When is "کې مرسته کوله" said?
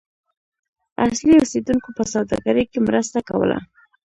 2.71-3.57